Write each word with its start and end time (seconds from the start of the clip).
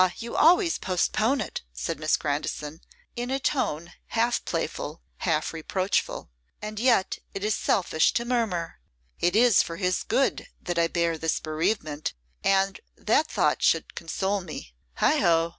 you 0.17 0.35
always 0.35 0.79
postpone 0.79 1.39
it,' 1.39 1.61
said 1.71 1.99
Miss 1.99 2.17
Grandison, 2.17 2.81
in 3.15 3.29
a 3.29 3.37
tone 3.39 3.93
half 4.07 4.43
playful, 4.45 4.99
half 5.17 5.53
reproachful; 5.53 6.27
'and 6.59 6.79
yet 6.79 7.19
it 7.35 7.43
is 7.43 7.53
selfish 7.53 8.11
to 8.13 8.25
murmur. 8.25 8.79
It 9.19 9.35
is 9.35 9.61
for 9.61 9.75
his 9.75 10.01
good 10.01 10.47
that 10.63 10.79
I 10.79 10.87
bear 10.87 11.19
this 11.19 11.39
bereavement, 11.39 12.15
and 12.43 12.79
that 12.97 13.27
thought 13.27 13.61
should 13.61 13.93
console 13.93 14.41
me. 14.41 14.73
Heigho! 14.95 15.49